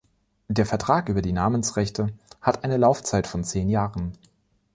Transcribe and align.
Der 0.47 0.65
Vertrag 0.65 1.09
über 1.09 1.21
die 1.21 1.31
Namensrechte 1.31 2.07
hat 2.41 2.63
eine 2.63 2.77
Laufzeit 2.77 3.27
von 3.27 3.43
zehn 3.43 3.69
Jahren. 3.69 4.13